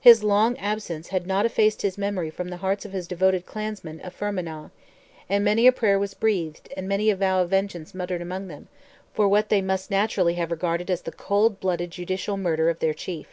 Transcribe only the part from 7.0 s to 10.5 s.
a vow of vengeance muttered among them, for what they must naturally have